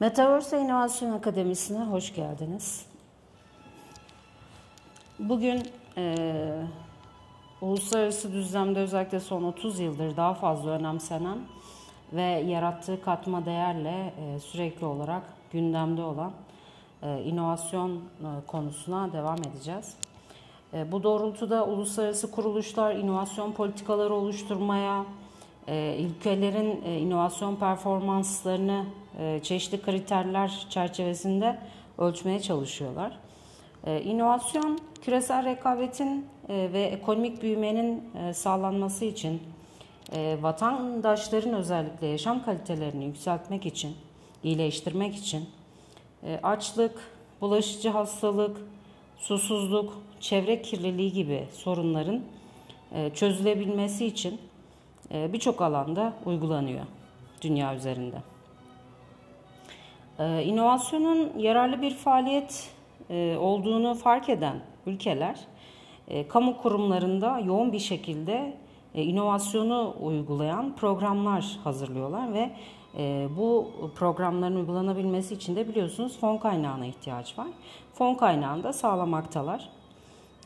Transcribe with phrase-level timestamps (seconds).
[0.00, 2.86] Metaverse İnovasyon Akademisi'ne hoş geldiniz.
[5.18, 5.62] Bugün
[5.96, 6.14] e,
[7.60, 11.38] uluslararası düzlemde özellikle son 30 yıldır daha fazla önemsenen
[12.12, 15.22] ve yarattığı katma değerle e, sürekli olarak
[15.52, 16.32] gündemde olan
[17.02, 18.00] e, inovasyon e,
[18.46, 19.96] konusuna devam edeceğiz.
[20.74, 25.04] E, bu doğrultuda uluslararası kuruluşlar inovasyon politikaları oluşturmaya,
[25.98, 28.84] ülkelerin e, inovasyon performanslarını
[29.18, 31.58] e, çeşitli kriterler çerçevesinde
[31.98, 33.18] ölçmeye çalışıyorlar.
[33.84, 39.42] E, inovasyon, küresel rekabetin e, ve ekonomik büyümenin sağlanması için,
[40.40, 43.96] vatandaşların özellikle yaşam kalitelerini yükseltmek için,
[44.42, 45.44] iyileştirmek için,
[46.42, 46.98] açlık,
[47.40, 48.56] bulaşıcı hastalık,
[49.18, 52.20] susuzluk, çevre kirliliği gibi sorunların
[53.14, 54.40] çözülebilmesi için
[55.10, 56.84] birçok alanda uygulanıyor
[57.42, 58.16] dünya üzerinde.
[60.18, 62.70] E, inovasyonun yararlı bir faaliyet
[63.10, 65.40] e, olduğunu fark eden ülkeler
[66.28, 68.56] kamu kurumlarında yoğun bir şekilde
[68.94, 72.50] inovasyonu uygulayan programlar hazırlıyorlar ve
[73.36, 77.46] bu programların uygulanabilmesi için de biliyorsunuz fon kaynağına ihtiyaç var.
[77.94, 79.68] Fon kaynağını da sağlamaktalar.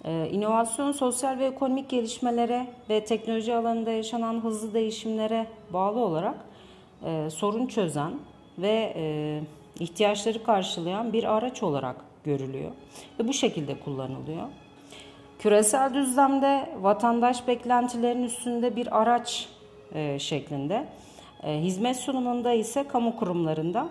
[0.04, 6.34] Ee, inovasyon sosyal ve ekonomik gelişmelere ve teknoloji alanında yaşanan hızlı değişimlere bağlı olarak
[7.04, 8.12] e, sorun çözen
[8.58, 9.40] ve e,
[9.80, 12.70] ihtiyaçları karşılayan bir araç olarak görülüyor
[13.20, 14.48] ve bu şekilde kullanılıyor.
[15.38, 19.48] Küresel düzlemde vatandaş beklentilerinin üstünde bir araç
[19.94, 20.86] e, şeklinde,
[21.44, 23.88] hizmet sunumunda ise kamu kurumlarında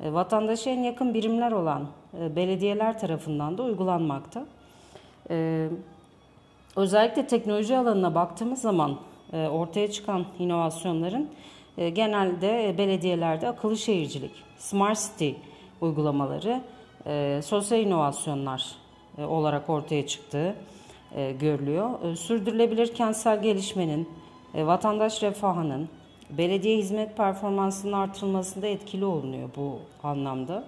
[0.00, 4.44] e, vatandaşa en yakın birimler olan belediyeler tarafından da uygulanmakta.
[5.32, 5.68] Ee,
[6.76, 8.98] özellikle teknoloji alanına baktığımız zaman
[9.32, 11.30] e, ortaya çıkan inovasyonların
[11.78, 15.30] e, genelde belediyelerde akıllı şehircilik, smart city
[15.80, 16.60] uygulamaları,
[17.06, 18.64] e, sosyal inovasyonlar
[19.18, 20.54] e, olarak ortaya çıktığı
[21.16, 21.90] e, görülüyor.
[22.04, 24.08] E, sürdürülebilir kentsel gelişmenin,
[24.54, 25.88] e, vatandaş refahının,
[26.30, 30.64] belediye hizmet performansının artırılmasında etkili olunuyor bu anlamda.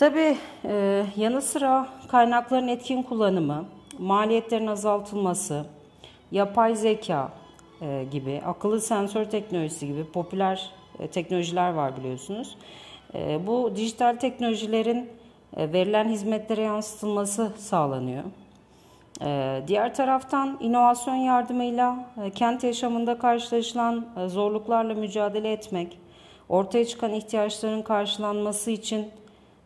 [0.00, 3.64] Tabii e, yanı sıra kaynakların etkin kullanımı,
[3.98, 5.66] maliyetlerin azaltılması,
[6.32, 7.32] yapay zeka
[7.82, 12.56] e, gibi, akıllı sensör teknolojisi gibi popüler e, teknolojiler var biliyorsunuz.
[13.14, 15.10] E, bu dijital teknolojilerin
[15.56, 18.24] e, verilen hizmetlere yansıtılması sağlanıyor.
[19.22, 25.98] E, diğer taraftan inovasyon yardımıyla e, kent yaşamında karşılaşılan e, zorluklarla mücadele etmek,
[26.48, 29.10] ortaya çıkan ihtiyaçların karşılanması için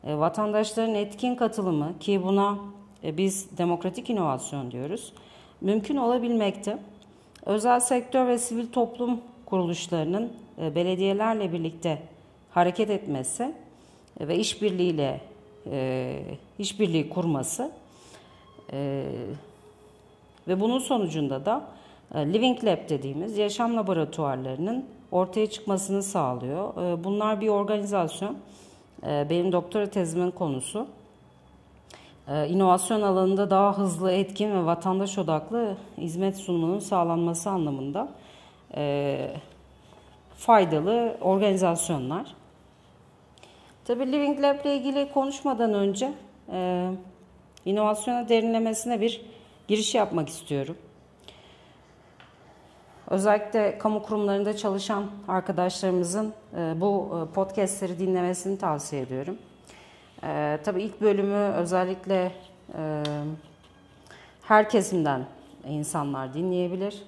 [0.06, 2.58] vatandaşların etkin katılımı ki buna
[3.04, 5.12] e, biz demokratik inovasyon diyoruz,
[5.60, 6.78] mümkün olabilmekte.
[7.46, 10.32] Özel sektör ve sivil toplum kuruluşlarının
[10.62, 12.02] e, belediyelerle birlikte
[12.50, 13.54] hareket etmesi
[14.20, 15.20] ve işbirliğiyle
[16.58, 17.70] işbirliği kurması
[20.48, 21.64] ve bunun sonucunda da
[22.14, 26.74] Living Lab dediğimiz yaşam laboratuvarlarının ortaya çıkmasını sağlıyor.
[27.04, 28.36] Bunlar bir organizasyon
[29.04, 30.86] benim doktora tezimin konusu.
[32.28, 38.08] Ee, inovasyon alanında daha hızlı, etkin ve vatandaş odaklı hizmet sunumunun sağlanması anlamında
[38.76, 39.30] ee,
[40.36, 42.34] faydalı organizasyonlar.
[43.84, 46.12] Tabii Living Lab ile ilgili konuşmadan önce
[47.64, 49.20] inovasyona derinlemesine bir
[49.68, 50.76] giriş yapmak istiyorum.
[53.10, 59.38] Özellikle kamu kurumlarında çalışan arkadaşlarımızın e, bu e, podcastleri dinlemesini tavsiye ediyorum.
[60.22, 62.32] E, tabii ilk bölümü özellikle
[64.42, 65.26] her kesimden
[65.68, 67.02] insanlar dinleyebilir.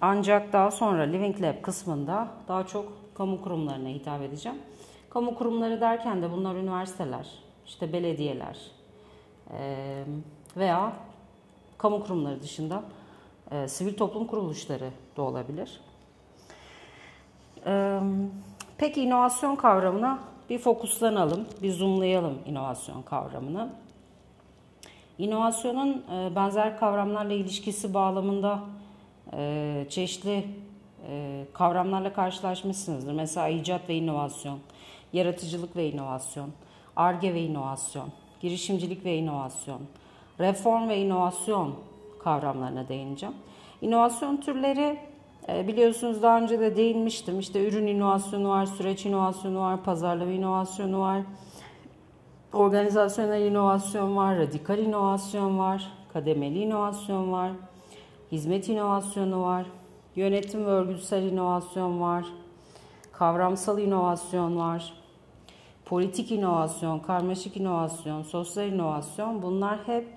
[0.00, 4.58] Ancak daha sonra Living Lab kısmında daha çok kamu kurumlarına hitap edeceğim.
[5.10, 7.28] Kamu kurumları derken de bunlar üniversiteler,
[7.66, 8.58] işte belediyeler
[10.56, 10.92] veya
[11.78, 12.82] kamu kurumları dışında
[13.52, 15.80] e, sivil toplum kuruluşları da olabilir.
[17.66, 18.00] E,
[18.78, 20.18] peki inovasyon kavramına
[20.50, 23.68] bir fokuslanalım, bir zoomlayalım inovasyon kavramını.
[25.18, 28.60] İnovasyonun e, benzer kavramlarla ilişkisi bağlamında
[29.32, 30.44] e, çeşitli
[31.08, 33.12] e, kavramlarla karşılaşmışsınızdır.
[33.12, 34.58] Mesela icat ve inovasyon,
[35.12, 36.50] yaratıcılık ve inovasyon,
[36.96, 38.08] ARGE ve inovasyon,
[38.40, 39.80] girişimcilik ve inovasyon,
[40.40, 41.74] reform ve inovasyon
[42.24, 43.34] kavramlarına değineceğim.
[43.80, 44.98] İnovasyon türleri
[45.48, 47.38] e, biliyorsunuz daha önce de değinmiştim.
[47.38, 51.22] İşte ürün inovasyonu var, süreç inovasyonu var, pazarlama inovasyonu var,
[52.52, 57.50] organizasyonel inovasyon var, radikal inovasyon var, kademeli inovasyon var,
[58.32, 59.66] hizmet inovasyonu var,
[60.16, 62.24] yönetim ve örgütsel inovasyon var,
[63.12, 64.92] kavramsal inovasyon var,
[65.84, 70.08] politik inovasyon, karmaşık inovasyon, sosyal inovasyon bunlar hep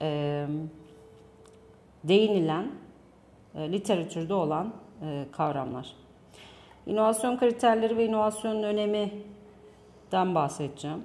[0.00, 0.46] e,
[2.08, 2.66] değinilen,
[3.54, 4.72] e, literatürde olan
[5.02, 5.94] e, kavramlar.
[6.86, 11.04] İnovasyon kriterleri ve inovasyonun öneminden bahsedeceğim.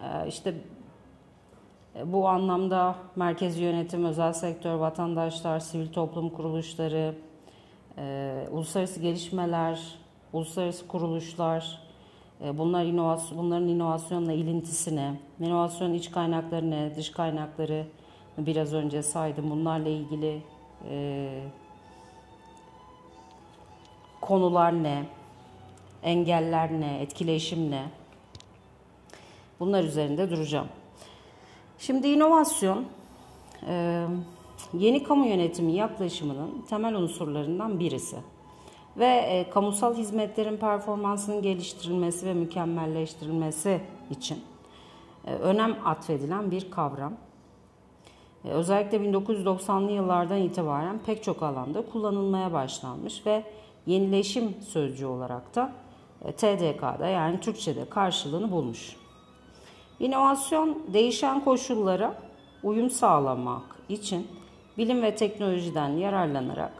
[0.00, 0.54] E, işte
[1.96, 7.14] e, bu anlamda merkezi yönetim, özel sektör, vatandaşlar, sivil toplum kuruluşları,
[7.98, 9.98] e, uluslararası gelişmeler,
[10.32, 11.80] uluslararası kuruluşlar,
[12.44, 15.20] e, bunlar inovasyon, bunların inovasyonla ilintisi ne?
[15.40, 16.96] İnovasyon iç kaynakları ne?
[16.96, 17.86] Dış kaynakları
[18.38, 19.50] biraz önce saydım.
[19.50, 20.42] Bunlarla ilgili
[20.90, 21.28] e,
[24.20, 25.04] konular ne?
[26.02, 26.98] Engeller ne?
[27.00, 27.84] Etkileşim ne?
[29.60, 30.68] Bunlar üzerinde duracağım.
[31.78, 32.84] Şimdi inovasyon
[33.68, 34.06] e,
[34.74, 38.16] yeni kamu yönetimi yaklaşımının temel unsurlarından birisi
[38.96, 43.80] ve e, kamusal hizmetlerin performansının geliştirilmesi ve mükemmelleştirilmesi
[44.10, 44.38] için
[45.26, 47.12] e, önem atfedilen bir kavram.
[48.48, 53.42] E, özellikle 1990'lı yıllardan itibaren pek çok alanda kullanılmaya başlanmış ve
[53.86, 55.72] yenileşim sözcüğü olarak da
[56.24, 58.96] e, TDK'da yani Türkçe'de karşılığını bulmuş.
[60.00, 62.14] İnovasyon değişen koşullara
[62.62, 64.26] uyum sağlamak için
[64.78, 66.72] bilim ve teknolojiden yararlanarak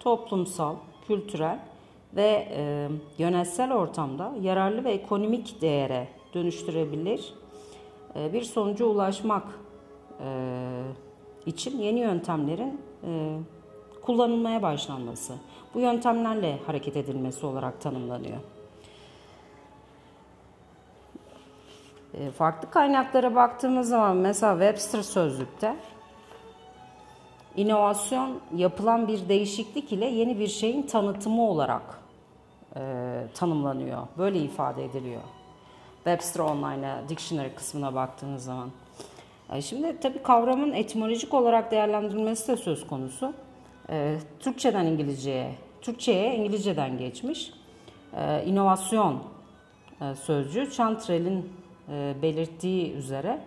[0.00, 0.74] toplumsal,
[1.06, 1.58] kültürel
[2.16, 2.88] ve e,
[3.18, 7.34] yönetsel ortamda yararlı ve ekonomik değere dönüştürebilir
[8.16, 9.44] e, bir sonuca ulaşmak
[10.20, 10.82] e,
[11.46, 13.38] için yeni yöntemlerin e,
[14.02, 15.34] kullanılmaya başlanması,
[15.74, 18.38] bu yöntemlerle hareket edilmesi olarak tanımlanıyor.
[22.14, 25.76] E, farklı kaynaklara baktığımız zaman mesela Webster sözlükte
[27.56, 32.00] inovasyon yapılan bir değişiklik ile yeni bir şeyin tanıtımı olarak
[32.76, 32.80] e,
[33.34, 34.06] tanımlanıyor.
[34.18, 35.22] Böyle ifade ediliyor.
[35.96, 38.70] Webster Online Dictionary kısmına baktığınız zaman.
[39.60, 43.32] Şimdi tabii kavramın etimolojik olarak değerlendirilmesi de söz konusu.
[43.90, 47.52] E, Türkçeden İngilizceye, Türkçeye İngilizceden geçmiş.
[48.16, 49.22] E, inovasyon
[50.00, 51.52] e, sözcüğü Chantrell'in
[51.88, 53.38] e, belirttiği üzere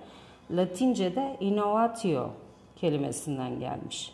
[0.52, 2.30] Latince'de innovatio
[2.76, 4.12] kelimesinden gelmiş.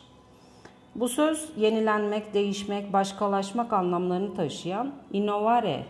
[0.96, 5.86] Bu söz yenilenmek, değişmek, başkalaşmak anlamlarını taşıyan innovare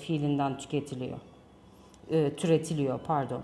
[0.00, 1.18] fiilinden tüketiliyor.
[2.10, 3.42] E, türetiliyor, pardon.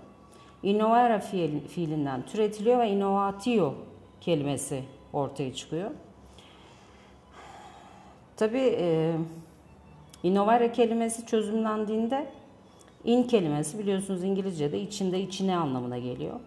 [0.63, 3.73] Innovare fiil, fiilinden türetiliyor ve innovatio
[4.21, 4.83] kelimesi
[5.13, 5.91] ortaya çıkıyor.
[8.37, 9.15] Tabii e,
[10.23, 12.27] innovare kelimesi çözümlendiğinde
[13.03, 16.39] in kelimesi biliyorsunuz İngilizce'de içinde içine anlamına geliyor.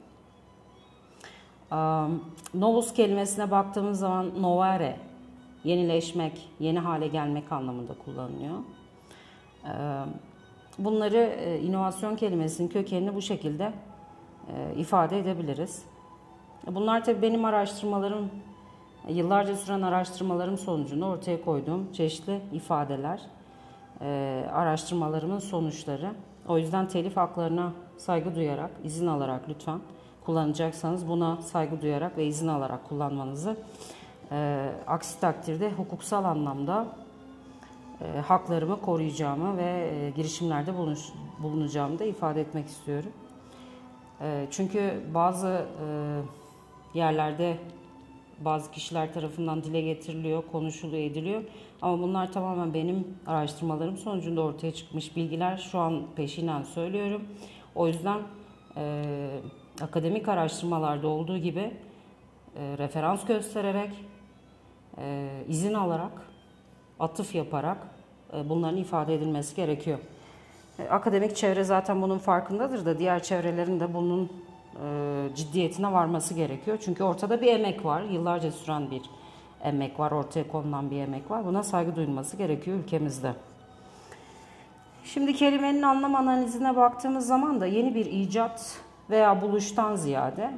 [1.72, 2.24] Um,
[2.54, 4.96] novus kelimesine baktığımız zaman novare,
[5.64, 8.54] yenileşmek, yeni hale gelmek anlamında kullanılıyor.
[8.54, 10.14] Um,
[10.78, 13.72] bunları e, inovasyon kelimesinin kökenini bu şekilde
[14.76, 15.82] ifade edebiliriz.
[16.66, 18.30] Bunlar tabii benim araştırmalarım,
[19.08, 23.20] yıllarca süren araştırmalarım sonucunda ortaya koyduğum çeşitli ifadeler,
[24.00, 26.10] e, araştırmalarımın sonuçları.
[26.48, 29.80] O yüzden telif haklarına saygı duyarak, izin alarak lütfen
[30.24, 33.56] kullanacaksanız buna saygı duyarak ve izin alarak kullanmanızı
[34.32, 36.86] e, aksi takdirde hukuksal anlamda
[38.00, 41.00] e, haklarımı koruyacağımı ve e, girişimlerde bulunuş,
[41.42, 43.10] bulunacağımı da ifade etmek istiyorum.
[44.20, 45.86] E, çünkü bazı e,
[46.98, 47.56] yerlerde
[48.38, 51.42] bazı kişiler tarafından dile getiriliyor, konuşuluyor, ediliyor.
[51.82, 55.56] Ama bunlar tamamen benim araştırmalarım sonucunda ortaya çıkmış bilgiler.
[55.56, 57.24] Şu an peşinen söylüyorum.
[57.74, 58.20] O yüzden
[58.76, 59.04] e,
[59.82, 61.60] akademik araştırmalarda olduğu gibi
[62.56, 63.90] e, referans göstererek,
[64.98, 66.12] e, izin alarak,
[67.00, 67.78] atıf yaparak
[68.36, 69.98] e, bunların ifade edilmesi gerekiyor.
[70.78, 74.32] E, akademik çevre zaten bunun farkındadır da diğer çevrelerin de bunun
[74.82, 76.78] e, ciddiyetine varması gerekiyor.
[76.84, 79.02] Çünkü ortada bir emek var, yıllarca süren bir
[79.62, 81.46] emek var, ortaya konulan bir emek var.
[81.46, 83.32] Buna saygı duyulması gerekiyor ülkemizde.
[85.04, 88.78] Şimdi kelimenin anlam analizine baktığımız zaman da yeni bir icat
[89.10, 90.50] veya buluştan ziyade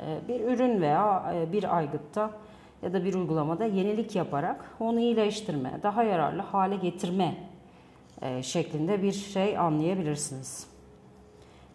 [0.00, 2.30] e, bir ürün veya bir aygıtta
[2.82, 7.47] ya da bir uygulamada yenilik yaparak onu iyileştirme, daha yararlı hale getirme
[8.42, 10.66] şeklinde bir şey anlayabilirsiniz.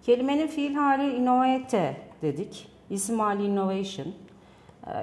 [0.03, 2.67] Kelimenin fiil hali innovate dedik.
[2.89, 4.07] İsim hali innovation.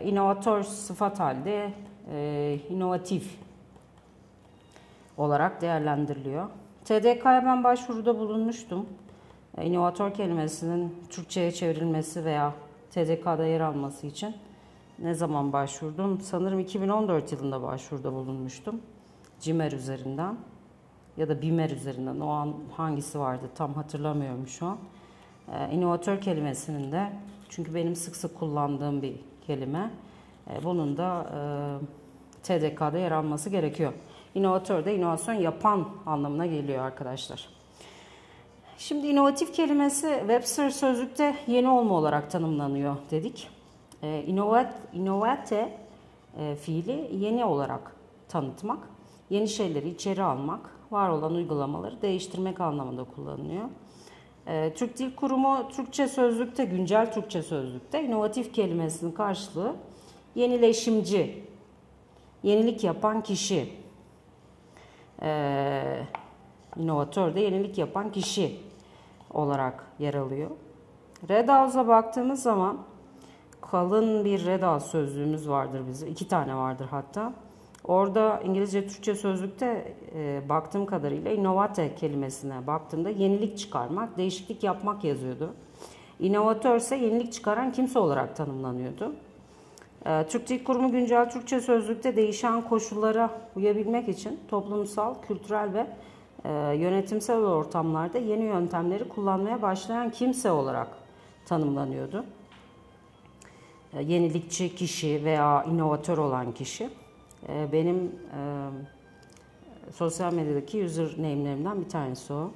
[0.05, 1.73] İnovatör sıfat halde
[2.71, 3.39] inovatif
[5.17, 6.49] olarak değerlendiriliyor.
[6.85, 8.87] TDK'ya ben başvuruda bulunmuştum.
[9.59, 12.55] E, inovatör kelimesinin Türkçe'ye çevrilmesi veya
[12.91, 14.35] TDK'da yer alması için
[14.99, 16.21] ne zaman başvurdum?
[16.21, 18.81] Sanırım 2014 yılında başvuruda bulunmuştum.
[19.41, 20.37] CİMER üzerinden.
[21.21, 24.79] Ya da BİMER üzerinden o an hangisi vardı tam hatırlamıyorum şu an.
[25.53, 27.12] E, inovatör kelimesinin de
[27.49, 29.15] çünkü benim sık sık kullandığım bir
[29.47, 29.91] kelime.
[30.50, 31.41] E, bunun da e,
[32.43, 33.93] TDK'da yer alması gerekiyor.
[34.35, 37.49] İnovatör de inovasyon yapan anlamına geliyor arkadaşlar.
[38.79, 43.49] Şimdi inovatif kelimesi Webster sözlükte yeni olma olarak tanımlanıyor dedik.
[44.03, 45.79] E, innovat, innovate
[46.39, 47.97] e, fiili yeni olarak
[48.29, 48.79] tanıtmak,
[49.31, 53.69] yeni şeyleri içeri almak, var olan uygulamaları değiştirmek anlamında kullanılıyor.
[54.47, 59.77] E, Türk Dil Kurumu Türkçe sözlükte, güncel Türkçe sözlükte inovatif kelimesinin karşılığı
[60.35, 61.45] yenileşimci,
[62.43, 63.73] yenilik yapan kişi,
[65.23, 66.03] e,
[66.77, 68.57] inovatör de yenilik yapan kişi
[69.31, 70.51] olarak yer alıyor.
[71.29, 72.79] Red House'a baktığımız zaman
[73.61, 76.09] kalın bir Red House sözlüğümüz vardır bizim.
[76.09, 77.33] iki tane vardır hatta.
[77.91, 85.55] Orada İngilizce Türkçe sözlükte e, baktığım kadarıyla innovate kelimesine baktığımda yenilik çıkarmak, değişiklik yapmak yazıyordu.
[86.21, 89.15] İnovatör ise yenilik çıkaran kimse olarak tanımlanıyordu.
[90.07, 95.87] E, Türk Dil Kurumu güncel Türkçe sözlükte değişen koşullara uyabilmek için toplumsal, kültürel ve
[96.45, 100.89] e, yönetimsel ortamlarda yeni yöntemleri kullanmaya başlayan kimse olarak
[101.47, 102.25] tanımlanıyordu.
[103.95, 107.00] E, yenilikçi kişi veya inovatör olan kişi.
[107.49, 108.41] E, benim e,
[109.93, 112.51] sosyal medyadaki user name'lerimden bir tanesi o.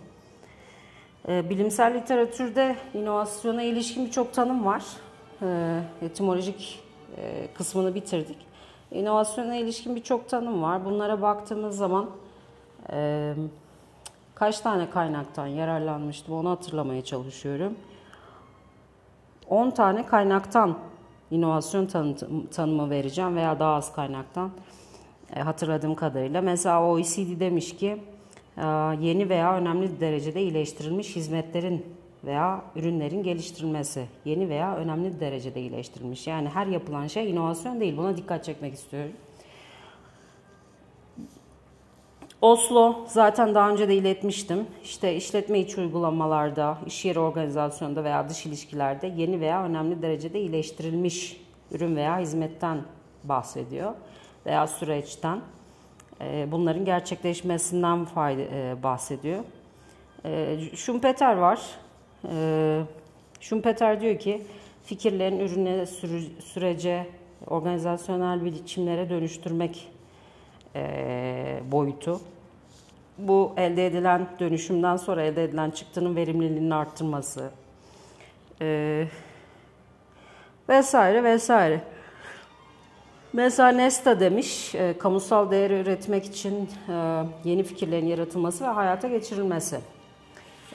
[1.29, 4.85] E, bilimsel literatürde inovasyona ilişkin birçok tanım var.
[5.43, 6.81] E, etimolojik
[7.17, 8.38] e, kısmını bitirdik.
[8.91, 10.85] İnovasyona ilişkin birçok tanım var.
[10.85, 12.11] Bunlara baktığımız zaman
[12.93, 13.35] e,
[14.35, 17.75] kaç tane kaynaktan yararlanmıştım onu hatırlamaya çalışıyorum.
[19.49, 20.79] 10 tane kaynaktan
[21.35, 22.17] inovasyon tanı
[22.50, 24.50] tanımı vereceğim veya daha az kaynaktan
[25.37, 26.43] e, hatırladığım kadarıyla.
[26.43, 27.97] Mesela OECD demiş ki
[28.57, 28.67] e,
[29.00, 31.87] yeni veya önemli derecede iyileştirilmiş hizmetlerin
[32.25, 36.26] veya ürünlerin geliştirilmesi yeni veya önemli derecede iyileştirilmiş.
[36.26, 37.97] Yani her yapılan şey inovasyon değil.
[37.97, 39.12] Buna dikkat çekmek istiyorum.
[42.44, 44.66] Oslo zaten daha önce de iletmiştim.
[44.82, 51.40] İşte işletme içi uygulamalarda, iş yeri organizasyonunda veya dış ilişkilerde yeni veya önemli derecede iyileştirilmiş
[51.70, 52.78] ürün veya hizmetten
[53.24, 53.92] bahsediyor
[54.46, 55.40] veya süreçten.
[56.20, 59.44] Ee, bunların gerçekleşmesinden e, bahsediyor.
[60.24, 61.60] Ee, Schumpeter var.
[62.30, 62.80] Ee,
[63.40, 64.42] Schumpeter diyor ki
[64.84, 65.86] fikirlerin ürüne,
[66.40, 67.06] sürece,
[67.46, 69.88] organizasyonel biçimlere dönüştürmek
[70.76, 72.20] e, boyutu
[73.18, 77.50] bu elde edilen dönüşümden sonra elde edilen çıktının verimliliğinin arttırması
[78.61, 79.06] e,
[80.68, 81.80] vesaire vesaire.
[83.33, 89.80] Mesela Nesta demiş, e, kamusal değer üretmek için e, yeni fikirlerin yaratılması ve hayata geçirilmesi.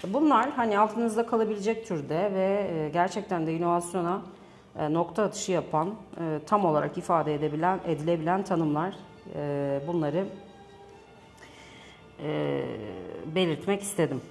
[0.08, 4.22] Bunlar hani aklınızda kalabilecek türde ve e, gerçekten de inovasyona
[4.80, 8.94] e, nokta atışı yapan, e, tam olarak ifade edebilen, edilebilen tanımlar.
[9.36, 10.26] E, bunları
[12.24, 12.66] e,
[13.36, 14.22] belirtmek istedim.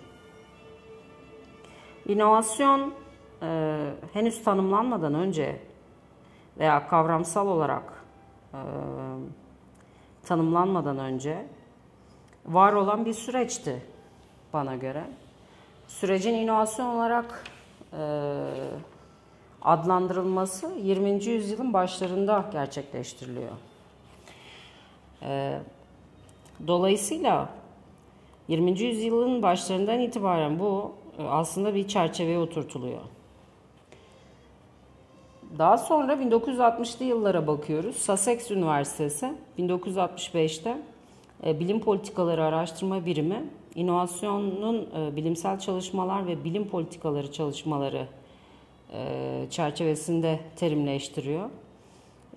[2.07, 2.95] İnovasyon
[3.43, 3.81] e,
[4.13, 5.61] henüz tanımlanmadan önce
[6.59, 8.05] veya kavramsal olarak
[8.55, 8.61] e,
[10.23, 11.47] tanımlanmadan önce
[12.47, 13.83] var olan bir süreçti
[14.53, 15.05] bana göre.
[15.89, 17.45] Sürecin inovasyon olarak
[17.93, 18.03] e,
[19.63, 21.25] adlandırılması 20.
[21.25, 23.53] yüzyılın başlarında gerçekleştiriliyor.
[25.23, 25.61] E,
[26.67, 27.49] dolayısıyla
[28.49, 28.81] 20.
[28.81, 33.01] yüzyılın başlarından itibaren bu e, aslında bir çerçeveye oturtuluyor.
[35.59, 37.97] Daha sonra 1960'lı yıllara bakıyoruz.
[37.97, 40.79] Sussex Üniversitesi 1965'te
[41.47, 48.07] e, Bilim Politikaları Araştırma Birimi inovasyonun e, bilimsel çalışmalar ve bilim politikaları çalışmaları
[49.51, 51.51] çerçevesinde terimleştiriyor.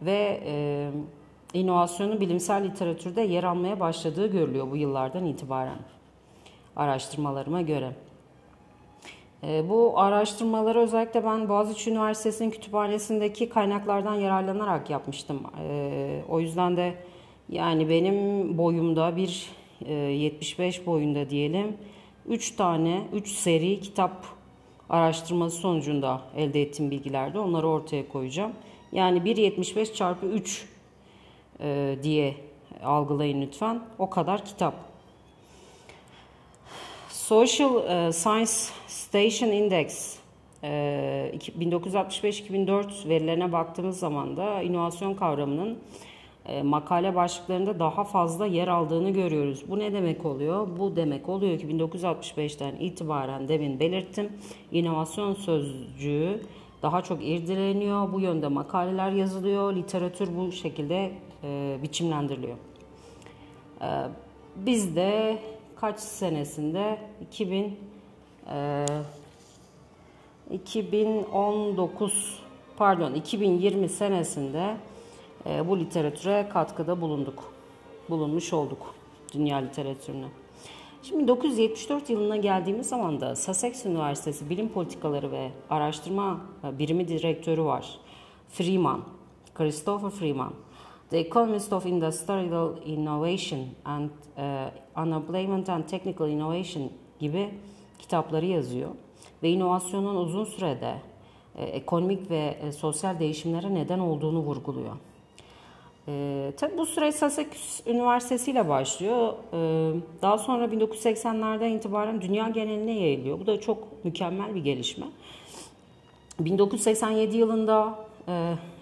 [0.02, 0.42] Ve
[1.54, 5.78] inovasyonun bilimsel literatürde yer almaya başladığı görülüyor bu yıllardan itibaren
[6.76, 7.92] araştırmalarıma göre.
[9.44, 15.44] E, bu araştırmaları özellikle ben Boğaziçi Üniversitesi'nin kütüphanesindeki kaynaklardan yararlanarak yapmıştım.
[15.64, 16.96] E, o yüzden de
[17.50, 19.50] yani benim boyumda bir
[19.86, 21.78] e, 75 boyunda diyelim
[22.28, 24.26] 3 tane 3 seri kitap
[24.90, 28.52] araştırması sonucunda elde ettiğim bilgilerde onları ortaya koyacağım.
[28.92, 30.68] Yani 1.75 çarpı 3
[31.60, 32.36] e, diye
[32.84, 33.82] algılayın lütfen.
[34.00, 34.91] O kadar kitap.
[37.32, 38.52] Social uh, Science
[38.88, 40.16] Station Index
[40.64, 45.78] uh, 1965-2004 verilerine baktığımız zaman da inovasyon kavramının
[46.46, 49.64] e, makale başlıklarında daha fazla yer aldığını görüyoruz.
[49.68, 50.68] Bu ne demek oluyor?
[50.80, 54.30] Bu demek oluyor ki 1965'ten itibaren demin belirttim.
[54.72, 56.42] inovasyon sözcüğü
[56.82, 58.14] daha çok irdeleniyor.
[58.14, 59.76] Bu yönde makaleler yazılıyor.
[59.76, 61.12] Literatür bu şekilde
[61.44, 62.58] e, biçimlendiriliyor.
[63.82, 63.88] E,
[64.56, 65.38] biz de
[65.82, 67.80] kaç senesinde 2000
[68.52, 68.86] e,
[70.52, 72.40] 2019
[72.78, 74.78] pardon 2020 senesinde
[75.46, 77.54] e, bu literatüre katkıda bulunduk.
[78.10, 78.96] Bulunmuş olduk
[79.34, 80.28] dünya literatürüne.
[81.04, 88.00] Şimdi 1974 yılına geldiğimiz zaman da Sussex Üniversitesi Bilim Politikaları ve Araştırma Birimi Direktörü var.
[88.50, 89.02] Freeman,
[89.54, 90.54] Christopher Freeman.
[91.12, 96.90] The Economist of Industrial Innovation and uh, Unemployment and Technical Innovation
[97.20, 97.50] gibi
[98.00, 98.90] kitapları yazıyor
[99.44, 100.96] ve inovasyonun uzun sürede
[101.58, 104.94] e, ekonomik ve e, sosyal değişimlere neden olduğunu vurguluyor.
[106.08, 107.48] E, tabii bu süreç Sussex
[107.88, 109.34] Üniversitesi ile başlıyor.
[109.54, 109.58] E,
[110.22, 113.40] daha sonra 1980'lerden itibaren dünya geneline yayılıyor.
[113.40, 115.06] Bu da çok mükemmel bir gelişme.
[116.40, 118.11] 1987 yılında e,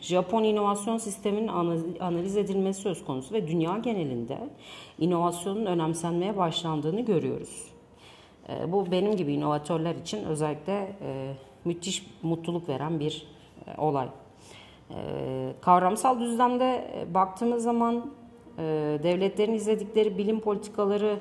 [0.01, 1.47] Japon inovasyon sisteminin
[1.99, 4.37] analiz edilmesi söz konusu ve dünya genelinde
[4.99, 7.65] inovasyonun önemsenmeye başlandığını görüyoruz.
[8.49, 11.33] E, bu benim gibi inovatörler için özellikle e,
[11.65, 13.27] müthiş mutluluk veren bir
[13.67, 14.07] e, olay.
[14.91, 18.11] Ee, kavramsal düzlemde e, baktığımız zaman
[19.03, 21.19] devletlerin izledikleri bilim politikaları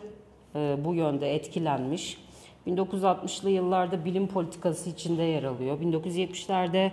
[0.85, 2.19] bu yönde etkilenmiş.
[2.67, 5.81] 1960'lı yıllarda bilim politikası içinde yer alıyor.
[5.81, 6.91] 1970'lerde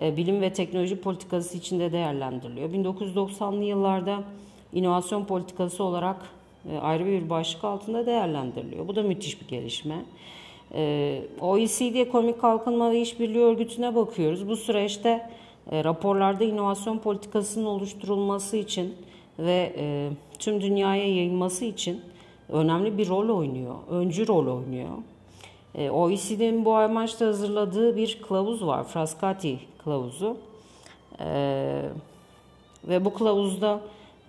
[0.00, 2.70] bilim ve teknoloji politikası içinde değerlendiriliyor.
[2.70, 4.22] 1990'lı yıllarda
[4.72, 6.16] inovasyon politikası olarak
[6.80, 8.88] ayrı bir başlık altında değerlendiriliyor.
[8.88, 10.04] Bu da müthiş bir gelişme.
[11.40, 14.48] OECD Ekonomik Kalkınma ve İşbirliği Örgütü'ne bakıyoruz.
[14.48, 15.30] Bu süreçte
[15.70, 18.94] e, raporlarda inovasyon politikasının oluşturulması için
[19.38, 22.00] ve e, tüm dünyaya yayılması için
[22.48, 23.74] önemli bir rol oynuyor.
[23.90, 24.88] Öncü rol oynuyor.
[25.74, 28.84] E, OECD'nin bu amaçla hazırladığı bir kılavuz var.
[28.84, 30.36] Frascati kılavuzu.
[31.20, 31.82] E,
[32.88, 33.80] ve bu kılavuzda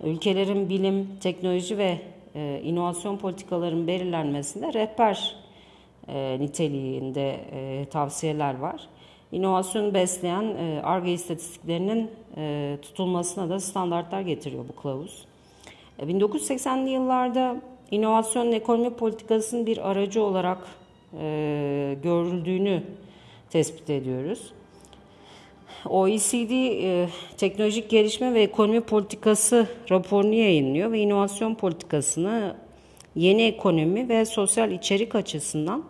[0.04, 1.98] ülkelerin bilim, teknoloji ve
[2.34, 5.36] e, inovasyon politikalarının belirlenmesinde rehber
[6.08, 8.88] e, niteliğinde e, tavsiyeler var.
[9.32, 15.26] İnovasyonu besleyen ARGE istatistiklerinin e, tutulmasına da standartlar getiriyor bu kılavuz.
[16.00, 17.56] 1980'li e, yıllarda
[17.90, 20.58] inovasyon ekonomi politikasının bir aracı olarak
[21.20, 22.82] e, görüldüğünü
[23.50, 24.52] tespit ediyoruz.
[25.88, 32.56] OECD e, teknolojik gelişme ve ekonomi politikası raporunu yayınlıyor ve inovasyon politikasını
[33.14, 35.84] yeni ekonomi ve sosyal içerik açısından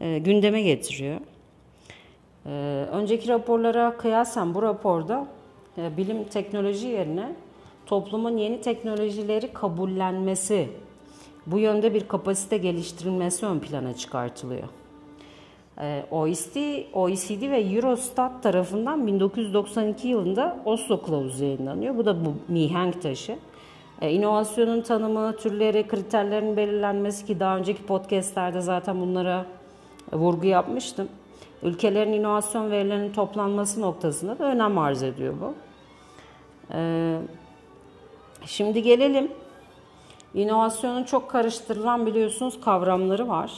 [0.00, 1.20] e, gündeme getiriyor.
[2.46, 5.26] Ee, önceki raporlara kıyasen bu raporda
[5.78, 7.32] e, bilim teknoloji yerine
[7.86, 10.68] toplumun yeni teknolojileri kabullenmesi,
[11.46, 14.68] bu yönde bir kapasite geliştirilmesi ön plana çıkartılıyor.
[15.80, 21.96] Ee, OECD, OECD ve Eurostat tarafından 1992 yılında Oslo Kılavuzu yayınlanıyor.
[21.96, 23.38] Bu da bu mihenk taşı.
[24.00, 29.46] Ee, inovasyonun tanımı, türleri, kriterlerin belirlenmesi ki daha önceki podcastlerde zaten bunlara
[30.12, 31.08] vurgu yapmıştım
[31.62, 35.54] ülkelerin inovasyon verilerinin toplanması noktasında da önem arz ediyor bu.
[36.72, 37.18] Ee,
[38.46, 39.32] şimdi gelelim.
[40.34, 43.52] İnovasyonun çok karıştırılan biliyorsunuz kavramları var.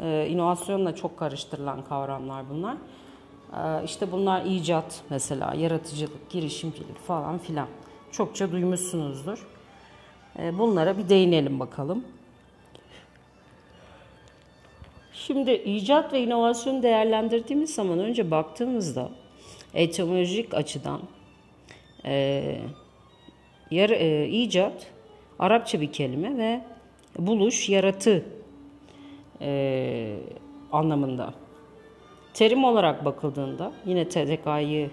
[0.00, 2.76] Ee, inovasyonla çok karıştırılan kavramlar bunlar.
[3.52, 7.68] Ee, işte bunlar icat mesela, yaratıcılık, girişimcilik falan filan.
[8.12, 9.46] Çokça duymuşsunuzdur.
[10.38, 12.04] Ee, bunlara bir değinelim bakalım.
[15.12, 19.08] Şimdi icat ve inovasyon değerlendirdiğimiz zaman önce baktığımızda
[19.74, 21.00] etimolojik açıdan
[22.04, 22.60] e,
[23.70, 24.94] yar, e, icat
[25.38, 26.60] Arapça bir kelime ve
[27.18, 28.24] buluş, yaratı
[29.40, 30.18] e,
[30.72, 31.34] anlamında.
[32.34, 34.90] Terim olarak bakıldığında yine TDK'yı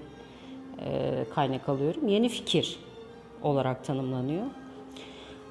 [0.85, 2.07] e, kaynak alıyorum.
[2.07, 2.79] Yeni fikir
[3.43, 4.45] olarak tanımlanıyor.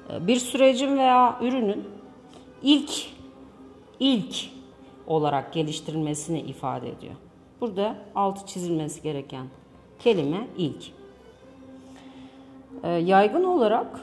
[0.09, 1.87] E, bir sürecin veya ürünün
[2.61, 2.91] ilk
[3.99, 4.35] ilk
[5.07, 7.13] olarak geliştirilmesini ifade ediyor.
[7.61, 9.47] Burada altı çizilmesi gereken
[9.99, 10.83] kelime ilk.
[12.83, 13.99] Ee, yaygın olarak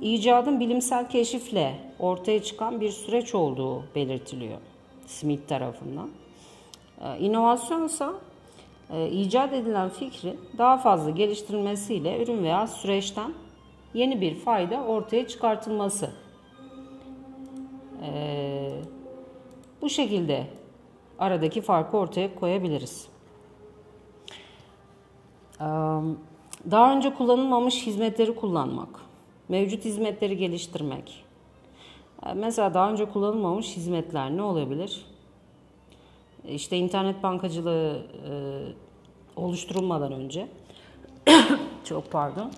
[0.00, 4.58] icadın bilimsel keşifle ortaya çıkan bir süreç olduğu belirtiliyor
[5.06, 6.10] Smith tarafından.
[7.00, 8.06] Ee, inovasyon ise
[8.90, 13.34] e, icat edilen fikrin daha fazla geliştirilmesiyle ürün veya süreçten
[13.94, 16.10] yeni bir fayda ortaya çıkartılması.
[18.02, 18.80] Ee,
[19.82, 20.46] bu şekilde
[21.18, 23.08] aradaki farkı ortaya koyabiliriz.
[26.70, 28.88] Daha önce kullanılmamış hizmetleri kullanmak,
[29.48, 31.24] mevcut hizmetleri geliştirmek.
[32.26, 35.06] E, mesela daha önce kullanılmamış hizmetler ne olabilir?
[36.48, 38.32] İşte internet bankacılığı e,
[39.36, 40.48] oluşturulmadan önce,
[41.84, 42.50] çok pardon,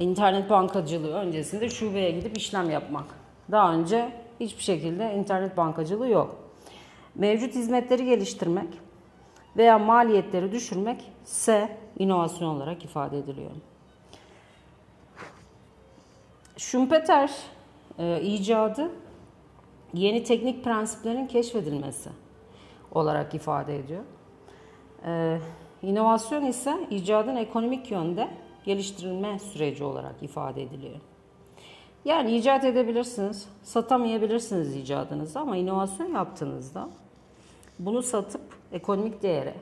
[0.00, 3.04] internet bankacılığı öncesinde şubeye gidip işlem yapmak.
[3.50, 6.36] Daha önce hiçbir şekilde internet bankacılığı yok.
[7.14, 8.68] Mevcut hizmetleri geliştirmek
[9.56, 13.50] veya maliyetleri düşürmek ise inovasyon olarak ifade ediliyor.
[16.56, 17.30] Schumpeter
[17.98, 18.90] e, icadı
[19.94, 22.10] yeni teknik prensiplerin keşfedilmesi
[22.92, 24.02] olarak ifade ediyor.
[25.06, 25.38] E,
[25.82, 28.28] inovasyon ise icadın ekonomik yönde
[28.64, 31.00] geliştirilme süreci olarak ifade ediliyor.
[32.04, 36.88] Yani icat edebilirsiniz, satamayabilirsiniz icadınızı ama inovasyon yaptığınızda
[37.78, 38.42] bunu satıp
[38.72, 39.54] ekonomik değere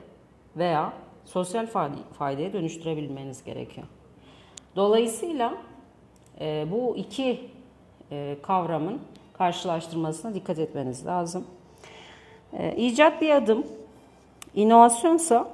[0.57, 0.93] veya
[1.25, 1.67] sosyal
[2.17, 3.87] faydaya dönüştürebilmeniz gerekiyor.
[4.75, 5.53] Dolayısıyla
[6.39, 7.39] e, bu iki
[8.11, 8.99] e, kavramın
[9.33, 11.45] karşılaştırmasına dikkat etmeniz lazım.
[12.53, 13.65] E, icat bir adım,
[14.55, 15.49] inovasyonsa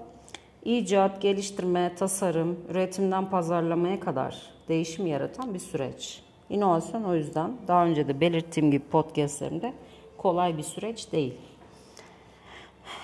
[0.65, 6.21] icat, geliştirme, tasarım, üretimden pazarlamaya kadar değişim yaratan bir süreç.
[6.49, 9.73] İnovasyon o yüzden daha önce de belirttiğim gibi podcastlerimde
[10.17, 11.33] kolay bir süreç değil.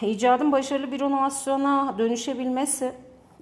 [0.01, 2.91] İcadın başarılı bir inovasyona dönüşebilmesi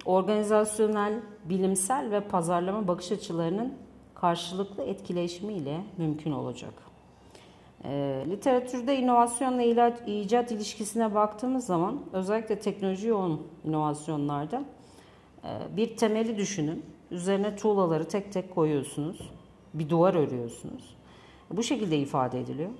[0.04, 1.12] organizasyonel,
[1.44, 3.74] bilimsel ve pazarlama bakış açılarının
[4.20, 6.72] karşılıklı etkileşimiyle mümkün olacak.
[7.84, 14.64] E, literatürde inovasyonla ilaç, icat ilişkisine baktığımız zaman özellikle teknoloji yoğun inovasyonlarda
[15.44, 16.84] e, bir temeli düşünün.
[17.10, 19.30] Üzerine tuğlaları tek tek koyuyorsunuz.
[19.74, 20.96] Bir duvar örüyorsunuz.
[21.50, 22.70] Bu şekilde ifade ediliyor.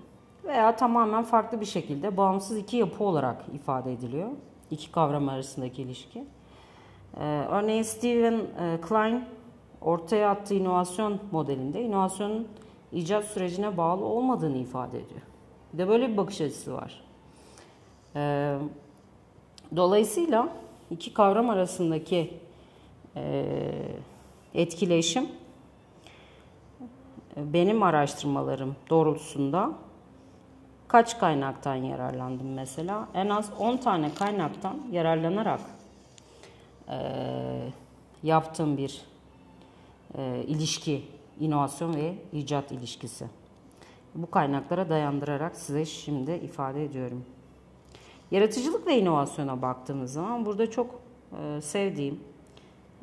[0.44, 4.28] Veya tamamen farklı bir şekilde bağımsız iki yapı olarak ifade ediliyor.
[4.70, 6.24] İki kavram arasındaki ilişki.
[7.20, 9.24] Ee, örneğin Steven e, Klein
[9.86, 12.48] ortaya attığı inovasyon modelinde inovasyonun
[12.92, 15.20] icat sürecine bağlı olmadığını ifade ediyor.
[15.72, 17.02] Bir de böyle bir bakış açısı var.
[18.16, 18.58] Ee,
[19.76, 20.48] dolayısıyla
[20.90, 22.34] iki kavram arasındaki
[23.16, 23.44] e,
[24.54, 25.28] etkileşim
[27.36, 29.72] benim araştırmalarım doğrultusunda
[30.88, 33.08] kaç kaynaktan yararlandım mesela?
[33.14, 35.60] En az 10 tane kaynaktan yararlanarak
[36.88, 36.96] e,
[38.22, 39.15] yaptığım bir
[40.16, 41.04] e, ilişki,
[41.40, 43.26] inovasyon ve icat ilişkisi.
[44.14, 47.24] Bu kaynaklara dayandırarak size şimdi ifade ediyorum.
[48.30, 51.00] Yaratıcılık ve inovasyona baktığımız zaman burada çok
[51.42, 52.20] e, sevdiğim,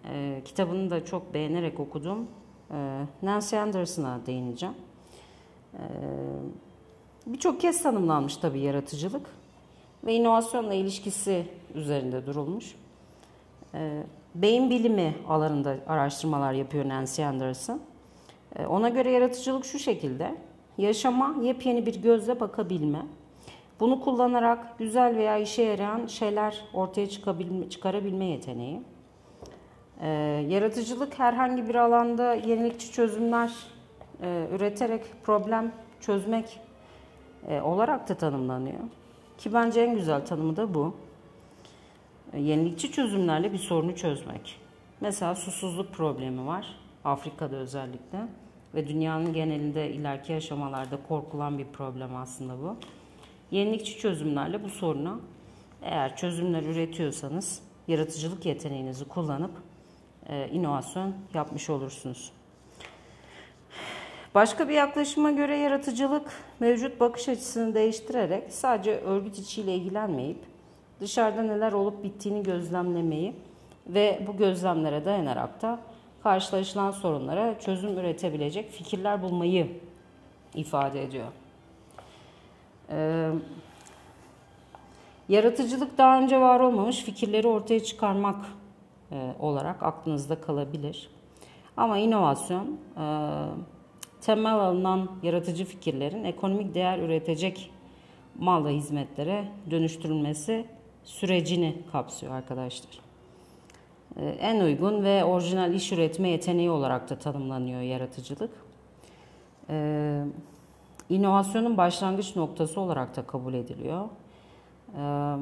[0.09, 2.27] e, kitabını da çok beğenerek okuduğum
[2.71, 4.75] e, Nancy Anderson'a değineceğim.
[5.73, 5.81] E,
[7.25, 9.25] Birçok kez tanımlanmış tabii yaratıcılık
[10.03, 12.75] ve inovasyonla ilişkisi üzerinde durulmuş.
[13.73, 14.03] E,
[14.35, 17.79] beyin bilimi alanında araştırmalar yapıyor Nancy Anderson.
[18.55, 20.35] E, ona göre yaratıcılık şu şekilde.
[20.77, 23.05] Yaşama yepyeni bir gözle bakabilme.
[23.79, 28.81] Bunu kullanarak güzel veya işe yarayan şeyler ortaya çıkabilme, çıkarabilme yeteneği.
[30.01, 30.07] Ee,
[30.49, 33.51] yaratıcılık herhangi bir alanda yenilikçi çözümler
[34.21, 36.59] e, üreterek problem çözmek
[37.47, 38.79] e, olarak da tanımlanıyor.
[39.37, 40.93] Ki bence en güzel tanımı da bu.
[42.33, 44.59] E, yenilikçi çözümlerle bir sorunu çözmek.
[45.01, 46.67] Mesela susuzluk problemi var.
[47.05, 48.27] Afrika'da özellikle.
[48.75, 52.75] Ve dünyanın genelinde ileriki aşamalarda korkulan bir problem aslında bu.
[53.51, 55.19] Yenilikçi çözümlerle bu soruna
[55.81, 59.51] eğer çözümler üretiyorsanız yaratıcılık yeteneğinizi kullanıp
[60.29, 62.31] e, inovasyon yapmış olursunuz.
[64.35, 70.52] Başka bir yaklaşıma göre yaratıcılık mevcut bakış açısını değiştirerek sadece örgüt içiyle ilgilenmeyip
[71.03, 73.35] dışarıda neler olup bittiğini gözlemlemeyi
[73.87, 75.79] ve bu gözlemlere dayanarak da
[76.23, 79.67] karşılaşılan sorunlara çözüm üretebilecek fikirler bulmayı
[80.55, 81.27] ifade ediyor.
[82.89, 83.29] Ee,
[85.29, 88.45] yaratıcılık daha önce var olmamış fikirleri ortaya çıkarmak
[89.11, 91.09] e, olarak aklınızda kalabilir.
[91.77, 93.05] Ama inovasyon e,
[94.21, 97.71] temel alınan yaratıcı fikirlerin ekonomik değer üretecek
[98.39, 100.65] mal ve hizmetlere dönüştürülmesi
[101.03, 102.99] sürecini kapsıyor arkadaşlar.
[104.17, 108.51] Ee, en uygun ve orijinal iş üretme yeteneği olarak da tanımlanıyor yaratıcılık.
[109.69, 110.23] Ee,
[111.09, 114.05] inovasyonun başlangıç noktası olarak da kabul ediliyor.
[114.97, 115.35] Ee,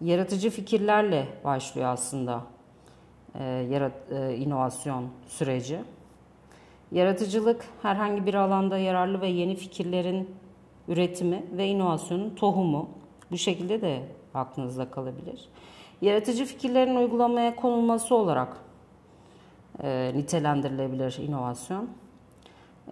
[0.00, 2.42] yaratıcı fikirlerle başlıyor aslında
[3.40, 5.78] e, e, inovasyon süreci.
[6.92, 10.30] Yaratıcılık herhangi bir alanda yararlı ve yeni fikirlerin
[10.88, 12.88] üretimi ve inovasyonun tohumu.
[13.30, 14.02] Bu şekilde de
[14.34, 15.48] aklınızda kalabilir.
[16.02, 18.56] Yaratıcı fikirlerin uygulamaya konulması olarak
[19.82, 21.88] e, nitelendirilebilir inovasyon.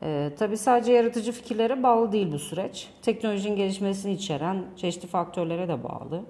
[0.02, 2.88] E, tabii sadece yaratıcı fikirlere bağlı değil bu süreç.
[3.02, 6.22] Teknolojinin gelişmesini içeren çeşitli faktörlere de bağlı.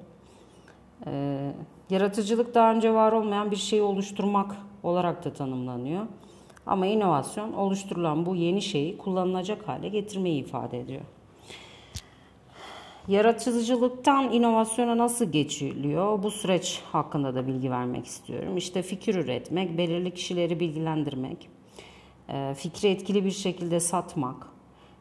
[1.07, 1.53] E,
[1.90, 6.07] yaratıcılık daha önce var olmayan bir şeyi oluşturmak olarak da tanımlanıyor.
[6.66, 11.03] Ama inovasyon oluşturulan bu yeni şeyi kullanılacak hale getirmeyi ifade ediyor.
[13.09, 16.23] Yaratıcılıktan inovasyona nasıl geçiliyor?
[16.23, 18.57] Bu süreç hakkında da bilgi vermek istiyorum.
[18.57, 21.49] İşte fikir üretmek, belirli kişileri bilgilendirmek,
[22.29, 24.47] e, fikri etkili bir şekilde satmak,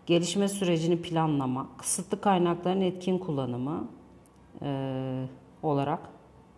[0.05, 3.87] gelişme sürecini planlamak, kısıtlı kaynakların etkin kullanımı
[4.61, 5.25] e,
[5.63, 5.99] olarak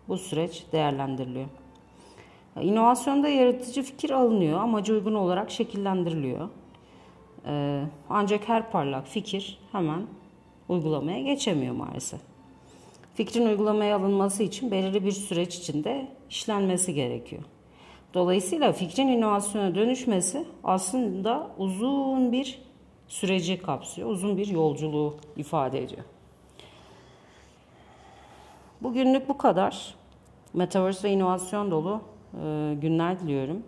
[0.08, 1.46] bu süreç değerlendiriliyor.
[2.60, 6.48] İnovasyonda yaratıcı fikir alınıyor, amacı uygun olarak şekillendiriliyor.
[7.46, 10.02] E, ancak her parlak fikir hemen
[10.68, 12.20] uygulamaya geçemiyor maalesef.
[13.14, 17.42] Fikrin uygulamaya alınması için belirli bir süreç içinde işlenmesi gerekiyor.
[18.14, 22.62] Dolayısıyla fikrin inovasyona dönüşmesi aslında uzun bir
[23.08, 26.02] süreci kapsıyor, uzun bir yolculuğu ifade ediyor.
[28.80, 29.94] Bugünlük bu kadar.
[30.52, 32.00] Metaverse ve inovasyon dolu
[32.80, 33.62] günler diliyorum.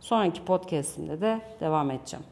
[0.00, 2.24] Sonraki podcast'imde de devam edeceğim.